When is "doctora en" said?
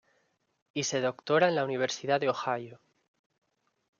0.99-1.53